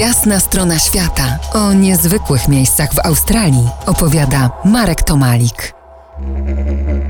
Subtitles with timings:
[0.00, 5.74] Jasna strona świata o niezwykłych miejscach w Australii opowiada Marek Tomalik.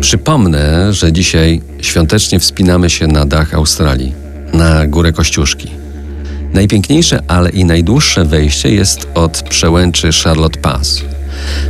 [0.00, 4.14] Przypomnę, że dzisiaj świątecznie wspinamy się na dach Australii,
[4.52, 5.70] na górę Kościuszki.
[6.52, 11.02] Najpiękniejsze, ale i najdłuższe wejście jest od przełęczy Charlotte Pass.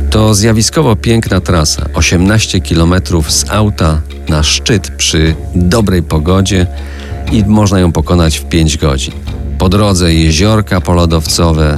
[0.09, 2.95] To zjawiskowo piękna trasa, 18 km
[3.27, 6.67] z auta na szczyt przy dobrej pogodzie
[7.31, 9.36] i można ją pokonać w 5 godzin.
[9.57, 11.77] Po drodze jeziorka polodowcowe,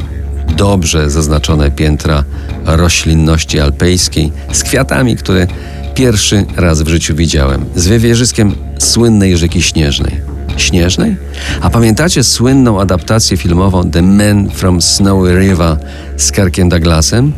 [0.57, 2.23] dobrze zaznaczone piętra
[2.65, 5.47] roślinności alpejskiej z kwiatami, które
[5.95, 10.21] pierwszy raz w życiu widziałem, z wywierzyskiem słynnej rzeki Śnieżnej.
[10.57, 11.15] Śnieżnej?
[11.61, 15.77] A pamiętacie słynną adaptację filmową The Man from Snowy River
[16.17, 17.33] z Kirkiem Douglasem?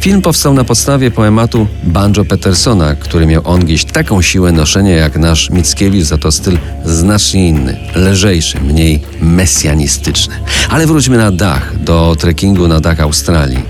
[0.00, 5.18] Film powstał na podstawie poematu Banjo Petersona, który miał on gdzieś taką siłę noszenia jak
[5.18, 10.34] nasz Mickiewicz, za to styl znacznie inny, lżejszy, mniej mesjanistyczny.
[10.70, 13.62] Ale wróćmy na dach, do trekkingu na dach Australii.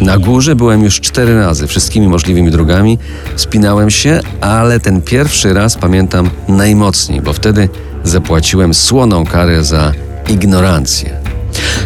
[0.00, 2.98] Na górze byłem już cztery razy, wszystkimi możliwymi drogami.
[3.36, 7.68] Spinałem się, ale ten pierwszy raz pamiętam najmocniej, bo wtedy
[8.04, 9.92] zapłaciłem słoną karę za
[10.28, 11.25] ignorancję.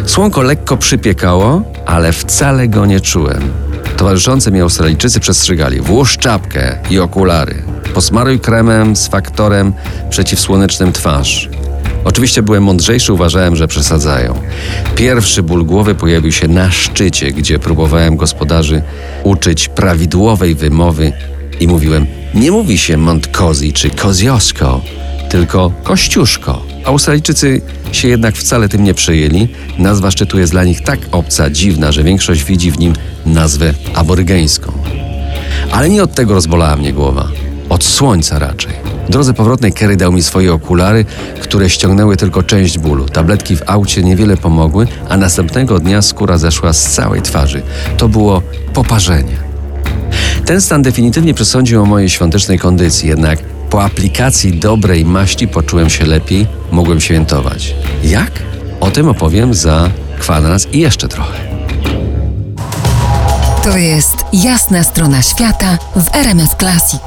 [0.05, 3.51] Słonko lekko przypiekało, ale wcale go nie czułem.
[3.97, 7.63] Towarzyszący mi Australijczycy przestrzegali: włóż czapkę i okulary.
[7.93, 9.73] Posmaruj kremem z faktorem
[10.09, 11.49] przeciwsłonecznym twarz.
[12.03, 14.33] Oczywiście byłem mądrzejszy, uważałem, że przesadzają.
[14.95, 18.81] Pierwszy ból głowy pojawił się na szczycie, gdzie próbowałem gospodarzy
[19.23, 21.13] uczyć prawidłowej wymowy
[21.59, 24.81] i mówiłem: Nie mówi się Montcozy czy Koziosko,
[25.31, 26.61] tylko Kościuszko.
[26.85, 29.47] Australijczycy się jednak wcale tym nie przejęli.
[29.77, 32.93] Nazwa szczytu jest dla nich tak obca, dziwna, że większość widzi w nim
[33.25, 34.71] nazwę aborygeńską.
[35.71, 37.27] Ale nie od tego rozbolała mnie głowa.
[37.69, 38.71] Od słońca raczej.
[39.07, 41.05] W drodze powrotnej Kerry dał mi swoje okulary,
[41.41, 43.05] które ściągnęły tylko część bólu.
[43.05, 47.61] Tabletki w aucie niewiele pomogły, a następnego dnia skóra zeszła z całej twarzy.
[47.97, 48.41] To było
[48.73, 49.37] poparzenie.
[50.45, 53.39] Ten stan definitywnie przesądził o mojej świątecznej kondycji, jednak
[53.71, 57.75] po aplikacji dobrej maści poczułem się lepiej, mogłem świętować.
[58.03, 58.31] Jak?
[58.79, 59.89] O tym opowiem za
[60.19, 61.39] kwadrans i jeszcze trochę.
[63.63, 67.01] To jest jasna strona świata w RMS Classic.